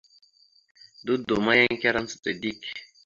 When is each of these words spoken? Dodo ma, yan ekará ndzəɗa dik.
Dodo 1.05 1.35
ma, 1.45 1.51
yan 1.59 1.71
ekará 1.75 1.99
ndzəɗa 2.03 2.31
dik. 2.41 2.61